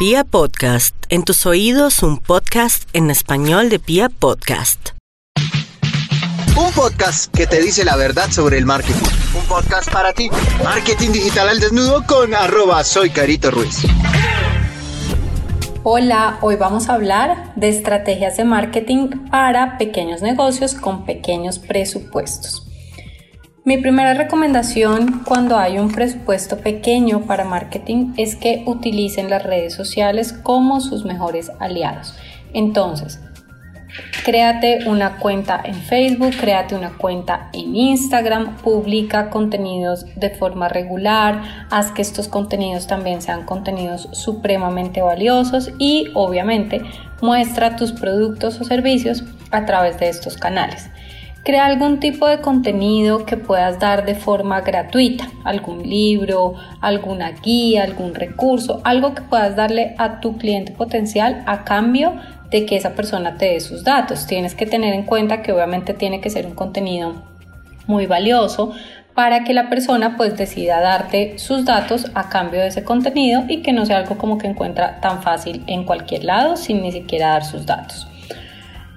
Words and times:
Pia 0.00 0.24
Podcast, 0.24 0.96
en 1.10 1.24
tus 1.24 1.44
oídos 1.44 2.02
un 2.02 2.16
podcast 2.16 2.88
en 2.94 3.10
español 3.10 3.68
de 3.68 3.78
Pia 3.78 4.08
Podcast. 4.08 4.92
Un 6.56 6.72
podcast 6.72 7.30
que 7.36 7.46
te 7.46 7.60
dice 7.60 7.84
la 7.84 7.96
verdad 7.96 8.30
sobre 8.30 8.56
el 8.56 8.64
marketing. 8.64 9.06
Un 9.38 9.44
podcast 9.44 9.92
para 9.92 10.14
ti. 10.14 10.30
Marketing 10.64 11.10
digital 11.10 11.50
al 11.50 11.60
desnudo 11.60 12.02
con 12.06 12.34
arroba 12.34 12.82
soy 12.82 13.10
Carito 13.10 13.50
Ruiz. 13.50 13.82
Hola, 15.82 16.38
hoy 16.40 16.56
vamos 16.56 16.88
a 16.88 16.94
hablar 16.94 17.52
de 17.56 17.68
estrategias 17.68 18.38
de 18.38 18.44
marketing 18.44 19.28
para 19.30 19.76
pequeños 19.76 20.22
negocios 20.22 20.72
con 20.72 21.04
pequeños 21.04 21.58
presupuestos. 21.58 22.69
Mi 23.62 23.76
primera 23.76 24.14
recomendación 24.14 25.22
cuando 25.26 25.58
hay 25.58 25.78
un 25.78 25.92
presupuesto 25.92 26.60
pequeño 26.60 27.26
para 27.26 27.44
marketing 27.44 28.14
es 28.16 28.34
que 28.34 28.62
utilicen 28.64 29.28
las 29.28 29.42
redes 29.42 29.74
sociales 29.74 30.32
como 30.32 30.80
sus 30.80 31.04
mejores 31.04 31.52
aliados. 31.60 32.14
Entonces, 32.54 33.20
créate 34.24 34.88
una 34.88 35.18
cuenta 35.18 35.60
en 35.62 35.74
Facebook, 35.74 36.34
créate 36.40 36.74
una 36.74 36.96
cuenta 36.96 37.50
en 37.52 37.76
Instagram, 37.76 38.56
publica 38.56 39.28
contenidos 39.28 40.06
de 40.16 40.30
forma 40.30 40.68
regular, 40.68 41.66
haz 41.70 41.92
que 41.92 42.00
estos 42.00 42.28
contenidos 42.28 42.86
también 42.86 43.20
sean 43.20 43.44
contenidos 43.44 44.08
supremamente 44.12 45.02
valiosos 45.02 45.70
y 45.78 46.08
obviamente 46.14 46.80
muestra 47.20 47.76
tus 47.76 47.92
productos 47.92 48.58
o 48.58 48.64
servicios 48.64 49.22
a 49.50 49.66
través 49.66 50.00
de 50.00 50.08
estos 50.08 50.38
canales. 50.38 50.88
Crea 51.42 51.64
algún 51.64 52.00
tipo 52.00 52.28
de 52.28 52.40
contenido 52.40 53.24
que 53.24 53.38
puedas 53.38 53.78
dar 53.78 54.04
de 54.04 54.14
forma 54.14 54.60
gratuita, 54.60 55.30
algún 55.42 55.82
libro, 55.88 56.54
alguna 56.82 57.30
guía, 57.30 57.82
algún 57.82 58.14
recurso, 58.14 58.82
algo 58.84 59.14
que 59.14 59.22
puedas 59.22 59.56
darle 59.56 59.94
a 59.96 60.20
tu 60.20 60.36
cliente 60.36 60.72
potencial 60.72 61.42
a 61.46 61.64
cambio 61.64 62.12
de 62.50 62.66
que 62.66 62.76
esa 62.76 62.94
persona 62.94 63.38
te 63.38 63.46
dé 63.46 63.60
sus 63.60 63.84
datos. 63.84 64.26
Tienes 64.26 64.54
que 64.54 64.66
tener 64.66 64.92
en 64.92 65.04
cuenta 65.04 65.40
que 65.40 65.52
obviamente 65.52 65.94
tiene 65.94 66.20
que 66.20 66.28
ser 66.28 66.46
un 66.46 66.54
contenido 66.54 67.22
muy 67.86 68.04
valioso 68.04 68.72
para 69.14 69.42
que 69.42 69.54
la 69.54 69.70
persona 69.70 70.18
pues 70.18 70.36
decida 70.36 70.80
darte 70.80 71.38
sus 71.38 71.64
datos 71.64 72.10
a 72.14 72.28
cambio 72.28 72.60
de 72.60 72.68
ese 72.68 72.84
contenido 72.84 73.44
y 73.48 73.62
que 73.62 73.72
no 73.72 73.86
sea 73.86 73.96
algo 73.98 74.18
como 74.18 74.36
que 74.36 74.46
encuentra 74.46 75.00
tan 75.00 75.22
fácil 75.22 75.64
en 75.66 75.84
cualquier 75.84 76.24
lado 76.24 76.56
sin 76.56 76.82
ni 76.82 76.92
siquiera 76.92 77.28
dar 77.28 77.44
sus 77.44 77.64
datos. 77.64 78.09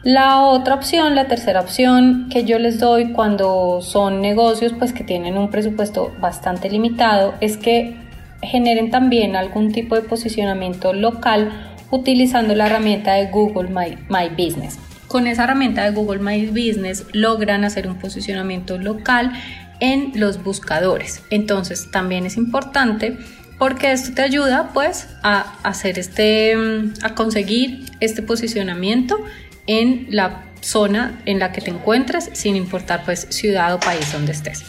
La 0.04 0.42
otra 0.42 0.76
opción, 0.76 1.16
la 1.16 1.28
tercera 1.28 1.62
opción 1.62 2.28
que 2.30 2.44
yo 2.44 2.59
les 2.59 2.78
doy 2.78 3.14
cuando 3.14 3.80
son 3.82 4.20
negocios 4.20 4.73
pues 4.78 4.92
que 4.92 5.06
tienen 5.06 5.38
un 5.38 5.50
presupuesto 5.50 6.14
bastante 6.20 6.70
limitado 6.70 7.36
es 7.40 7.56
que 7.56 7.96
generen 8.42 8.92
también 8.92 9.38
algún 9.38 9.72
tipo 9.72 9.96
de 9.96 10.02
posicionamiento 10.02 10.92
local 10.92 11.72
utilizando 11.90 12.54
la 12.54 12.66
herramienta 12.66 13.14
de 13.14 13.28
Google 13.28 13.70
My, 13.70 14.30
Business. 14.30 14.78
Con 15.08 15.26
esa 15.26 15.46
herramienta 15.46 15.86
de 15.86 15.92
Google 15.92 16.20
My 16.20 16.48
Business 16.48 17.06
logran 17.14 17.64
hacer 17.64 17.88
un 17.88 17.98
posicionamiento 17.98 18.78
local 18.78 19.31
en 19.80 20.12
los 20.16 20.44
buscadores. 20.44 21.24
Entonces 21.30 21.92
también 21.92 22.26
es 22.26 22.36
importante 22.36 23.18
porque 23.58 23.94
esto 23.94 24.14
te 24.16 24.24
ayuda 24.24 24.72
pues 24.74 25.08
a 25.24 25.54
hacer 25.64 25.98
este 25.98 26.58
a 27.04 27.16
conseguir 27.16 27.86
este 28.02 28.22
posicionamiento 28.22 29.18
en 29.67 30.08
la 30.09 30.45
zona 30.61 31.22
en 31.25 31.39
la 31.39 31.52
que 31.52 31.61
te 31.61 31.72
encuentres, 31.72 32.30
sin 32.33 32.56
importar 32.56 33.03
pues 33.06 33.28
ciudad 33.30 33.73
o 33.73 33.80
país 33.80 34.11
donde 34.11 34.31
estés. 34.31 34.64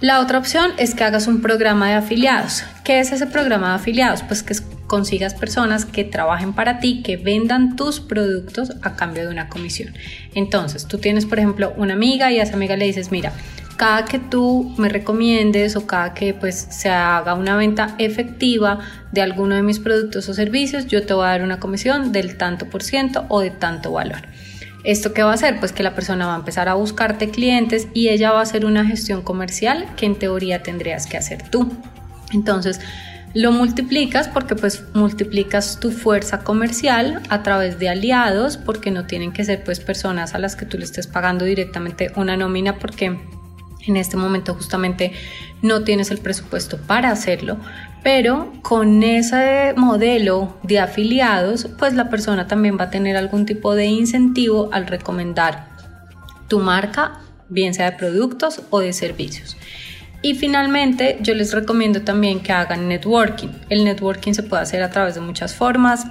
La 0.00 0.20
otra 0.20 0.38
opción 0.38 0.72
es 0.78 0.94
que 0.94 1.02
hagas 1.02 1.26
un 1.26 1.40
programa 1.40 1.88
de 1.88 1.94
afiliados. 1.94 2.62
¿Qué 2.84 3.00
es 3.00 3.10
ese 3.10 3.26
programa 3.26 3.70
de 3.70 3.74
afiliados? 3.74 4.22
Pues 4.22 4.44
que 4.44 4.54
consigas 4.86 5.34
personas 5.34 5.84
que 5.84 6.04
trabajen 6.04 6.52
para 6.52 6.78
ti, 6.78 7.02
que 7.02 7.16
vendan 7.16 7.74
tus 7.74 7.98
productos 8.00 8.72
a 8.82 8.94
cambio 8.94 9.24
de 9.24 9.28
una 9.28 9.48
comisión. 9.48 9.94
Entonces, 10.34 10.86
tú 10.86 10.98
tienes, 10.98 11.26
por 11.26 11.38
ejemplo, 11.38 11.74
una 11.76 11.94
amiga 11.94 12.30
y 12.30 12.38
a 12.38 12.44
esa 12.44 12.54
amiga 12.54 12.76
le 12.76 12.86
dices, 12.86 13.10
mira, 13.10 13.32
cada 13.78 14.04
que 14.04 14.18
tú 14.18 14.74
me 14.76 14.88
recomiendes 14.88 15.76
o 15.76 15.86
cada 15.86 16.12
que 16.12 16.34
pues 16.34 16.66
se 16.68 16.90
haga 16.90 17.34
una 17.34 17.56
venta 17.56 17.94
efectiva 17.98 18.80
de 19.12 19.22
alguno 19.22 19.54
de 19.54 19.62
mis 19.62 19.78
productos 19.78 20.28
o 20.28 20.34
servicios, 20.34 20.88
yo 20.88 21.06
te 21.06 21.14
voy 21.14 21.24
a 21.24 21.28
dar 21.28 21.42
una 21.42 21.60
comisión 21.60 22.10
del 22.10 22.36
tanto 22.36 22.68
por 22.68 22.82
ciento 22.82 23.24
o 23.28 23.40
de 23.40 23.50
tanto 23.50 23.92
valor. 23.92 24.22
¿Esto 24.82 25.14
qué 25.14 25.22
va 25.22 25.30
a 25.30 25.34
hacer? 25.34 25.60
Pues 25.60 25.72
que 25.72 25.84
la 25.84 25.94
persona 25.94 26.26
va 26.26 26.34
a 26.34 26.38
empezar 26.38 26.68
a 26.68 26.74
buscarte 26.74 27.30
clientes 27.30 27.86
y 27.94 28.08
ella 28.08 28.32
va 28.32 28.40
a 28.40 28.42
hacer 28.42 28.66
una 28.66 28.84
gestión 28.84 29.22
comercial 29.22 29.86
que 29.96 30.06
en 30.06 30.18
teoría 30.18 30.62
tendrías 30.62 31.06
que 31.06 31.16
hacer 31.16 31.48
tú. 31.48 31.70
Entonces, 32.32 32.80
lo 33.32 33.52
multiplicas 33.52 34.26
porque 34.26 34.56
pues 34.56 34.82
multiplicas 34.94 35.78
tu 35.78 35.92
fuerza 35.92 36.40
comercial 36.40 37.22
a 37.28 37.44
través 37.44 37.78
de 37.78 37.90
aliados 37.90 38.56
porque 38.56 38.90
no 38.90 39.06
tienen 39.06 39.32
que 39.32 39.44
ser 39.44 39.62
pues 39.62 39.78
personas 39.78 40.34
a 40.34 40.40
las 40.40 40.56
que 40.56 40.66
tú 40.66 40.78
le 40.78 40.84
estés 40.84 41.06
pagando 41.06 41.44
directamente 41.44 42.10
una 42.16 42.36
nómina 42.36 42.78
porque 42.78 43.18
en 43.88 43.96
este 43.96 44.16
momento 44.16 44.54
justamente 44.54 45.12
no 45.62 45.82
tienes 45.82 46.10
el 46.10 46.18
presupuesto 46.18 46.78
para 46.78 47.10
hacerlo, 47.10 47.58
pero 48.02 48.52
con 48.62 49.02
ese 49.02 49.74
modelo 49.76 50.56
de 50.62 50.78
afiliados, 50.78 51.68
pues 51.78 51.94
la 51.94 52.08
persona 52.08 52.46
también 52.46 52.78
va 52.78 52.84
a 52.84 52.90
tener 52.90 53.16
algún 53.16 53.46
tipo 53.46 53.74
de 53.74 53.86
incentivo 53.86 54.70
al 54.72 54.86
recomendar 54.86 55.68
tu 56.48 56.60
marca, 56.60 57.20
bien 57.48 57.74
sea 57.74 57.90
de 57.90 57.96
productos 57.96 58.62
o 58.70 58.80
de 58.80 58.92
servicios. 58.92 59.56
Y 60.20 60.34
finalmente, 60.34 61.18
yo 61.20 61.34
les 61.34 61.52
recomiendo 61.52 62.02
también 62.02 62.40
que 62.40 62.52
hagan 62.52 62.88
networking. 62.88 63.48
El 63.68 63.84
networking 63.84 64.32
se 64.32 64.42
puede 64.42 64.62
hacer 64.62 64.82
a 64.82 64.90
través 64.90 65.14
de 65.14 65.20
muchas 65.20 65.54
formas. 65.54 66.06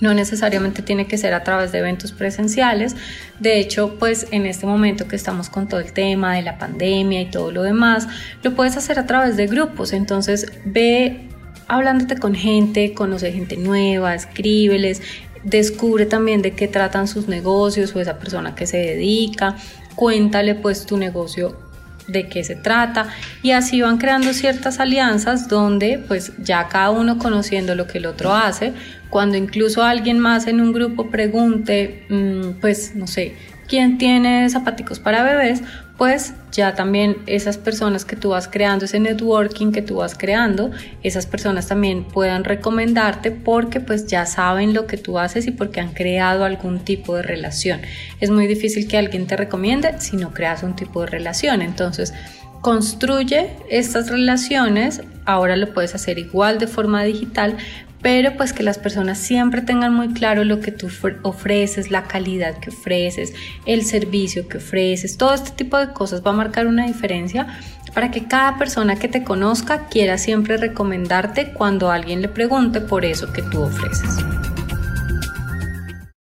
No 0.00 0.14
necesariamente 0.14 0.82
tiene 0.82 1.06
que 1.06 1.18
ser 1.18 1.34
a 1.34 1.44
través 1.44 1.72
de 1.72 1.78
eventos 1.78 2.12
presenciales. 2.12 2.96
De 3.40 3.58
hecho, 3.58 3.96
pues 3.98 4.26
en 4.30 4.46
este 4.46 4.66
momento 4.66 5.08
que 5.08 5.16
estamos 5.16 5.48
con 5.48 5.68
todo 5.68 5.80
el 5.80 5.92
tema 5.92 6.34
de 6.34 6.42
la 6.42 6.58
pandemia 6.58 7.20
y 7.22 7.30
todo 7.30 7.50
lo 7.50 7.62
demás, 7.62 8.08
lo 8.42 8.54
puedes 8.54 8.76
hacer 8.76 8.98
a 8.98 9.06
través 9.06 9.36
de 9.36 9.46
grupos. 9.46 9.92
Entonces, 9.92 10.52
ve 10.64 11.28
hablándote 11.68 12.16
con 12.16 12.34
gente, 12.34 12.92
conoce 12.92 13.32
gente 13.32 13.56
nueva, 13.56 14.14
escríbeles, 14.14 15.02
descubre 15.44 16.06
también 16.06 16.42
de 16.42 16.52
qué 16.52 16.68
tratan 16.68 17.08
sus 17.08 17.28
negocios 17.28 17.94
o 17.94 18.00
esa 18.00 18.18
persona 18.18 18.54
que 18.54 18.66
se 18.66 18.78
dedica, 18.78 19.56
cuéntale 19.94 20.54
pues 20.54 20.86
tu 20.86 20.96
negocio 20.96 21.63
de 22.06 22.28
qué 22.28 22.44
se 22.44 22.56
trata 22.56 23.08
y 23.42 23.52
así 23.52 23.80
van 23.80 23.98
creando 23.98 24.32
ciertas 24.32 24.80
alianzas 24.80 25.48
donde 25.48 26.02
pues 26.06 26.32
ya 26.42 26.68
cada 26.68 26.90
uno 26.90 27.18
conociendo 27.18 27.74
lo 27.74 27.86
que 27.86 27.98
el 27.98 28.06
otro 28.06 28.34
hace, 28.34 28.72
cuando 29.10 29.36
incluso 29.36 29.82
alguien 29.82 30.18
más 30.18 30.46
en 30.46 30.60
un 30.60 30.72
grupo 30.72 31.10
pregunte, 31.10 32.04
mm, 32.08 32.60
pues 32.60 32.94
no 32.94 33.06
sé, 33.06 33.34
¿quién 33.68 33.98
tiene 33.98 34.48
zapaticos 34.50 34.98
para 34.98 35.22
bebés? 35.22 35.62
Pues 35.96 36.34
ya 36.50 36.74
también 36.74 37.18
esas 37.26 37.56
personas 37.56 38.04
que 38.04 38.16
tú 38.16 38.30
vas 38.30 38.48
creando, 38.48 38.84
ese 38.84 38.98
networking 38.98 39.70
que 39.70 39.80
tú 39.80 39.96
vas 39.96 40.16
creando, 40.16 40.72
esas 41.04 41.26
personas 41.26 41.68
también 41.68 42.04
puedan 42.04 42.42
recomendarte 42.42 43.30
porque 43.30 43.78
pues 43.78 44.06
ya 44.08 44.26
saben 44.26 44.74
lo 44.74 44.88
que 44.88 44.96
tú 44.96 45.20
haces 45.20 45.46
y 45.46 45.52
porque 45.52 45.80
han 45.80 45.92
creado 45.92 46.44
algún 46.44 46.80
tipo 46.80 47.14
de 47.14 47.22
relación. 47.22 47.80
Es 48.20 48.30
muy 48.30 48.48
difícil 48.48 48.88
que 48.88 48.98
alguien 48.98 49.28
te 49.28 49.36
recomiende 49.36 50.00
si 50.00 50.16
no 50.16 50.32
creas 50.32 50.64
un 50.64 50.74
tipo 50.74 51.02
de 51.02 51.06
relación. 51.06 51.62
Entonces, 51.62 52.12
construye 52.60 53.50
estas 53.68 54.08
relaciones, 54.08 55.02
ahora 55.26 55.54
lo 55.54 55.74
puedes 55.74 55.94
hacer 55.94 56.18
igual 56.18 56.58
de 56.58 56.66
forma 56.66 57.04
digital, 57.04 57.58
pero 58.04 58.36
pues 58.36 58.52
que 58.52 58.62
las 58.62 58.76
personas 58.76 59.16
siempre 59.16 59.62
tengan 59.62 59.94
muy 59.94 60.12
claro 60.12 60.44
lo 60.44 60.60
que 60.60 60.70
tú 60.72 60.88
ofreces, 61.22 61.90
la 61.90 62.02
calidad 62.02 62.58
que 62.58 62.68
ofreces, 62.68 63.32
el 63.64 63.82
servicio 63.82 64.46
que 64.46 64.58
ofreces, 64.58 65.16
todo 65.16 65.32
este 65.32 65.52
tipo 65.52 65.78
de 65.78 65.90
cosas 65.94 66.22
va 66.22 66.32
a 66.32 66.34
marcar 66.34 66.66
una 66.66 66.86
diferencia 66.86 67.46
para 67.94 68.10
que 68.10 68.24
cada 68.24 68.58
persona 68.58 68.96
que 68.96 69.08
te 69.08 69.24
conozca 69.24 69.86
quiera 69.88 70.18
siempre 70.18 70.58
recomendarte 70.58 71.54
cuando 71.54 71.90
alguien 71.90 72.20
le 72.20 72.28
pregunte 72.28 72.82
por 72.82 73.06
eso 73.06 73.32
que 73.32 73.40
tú 73.40 73.62
ofreces. 73.62 74.33